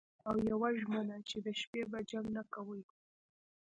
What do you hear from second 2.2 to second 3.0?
نه کوئ